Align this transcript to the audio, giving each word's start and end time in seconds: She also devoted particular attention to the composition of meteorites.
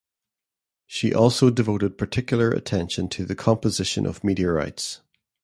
She 0.87 1.13
also 1.13 1.51
devoted 1.51 1.95
particular 1.95 2.49
attention 2.49 3.07
to 3.09 3.23
the 3.23 3.35
composition 3.35 4.07
of 4.07 4.23
meteorites. 4.23 5.01